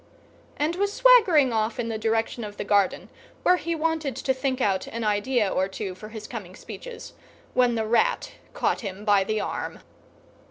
and 0.57 0.75
was 0.77 0.91
swaggering 0.91 1.53
off 1.53 1.79
in 1.79 1.87
the 1.89 1.97
direction 1.99 2.43
of 2.43 2.57
the 2.57 2.63
garden, 2.63 3.07
where 3.43 3.57
he 3.57 3.75
wanted 3.75 4.15
to 4.15 4.33
think 4.33 4.59
out 4.59 4.87
an 4.87 5.03
idea 5.03 5.47
or 5.47 5.67
two 5.67 5.93
for 5.93 6.09
his 6.09 6.25
coming 6.25 6.55
speeches, 6.55 7.13
when 7.53 7.75
the 7.75 7.85
Rat 7.85 8.31
caught 8.55 8.81
him 8.81 9.05
by 9.05 9.23
the 9.23 9.39
arm. 9.39 9.79